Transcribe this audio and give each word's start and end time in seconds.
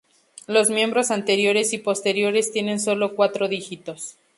Los 0.47 0.71
miembros 0.71 1.11
anteriores 1.11 1.73
y 1.73 1.77
posteriores 1.77 2.51
tienen 2.51 2.79
solo 2.79 3.13
cuatro 3.15 3.47
dígitos. 3.47 4.17